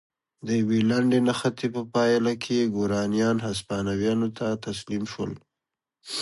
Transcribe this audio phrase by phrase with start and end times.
[0.45, 5.31] د یوې لنډې نښتې په پایله کې ګورانیان هسپانویانو ته تسلیم شول.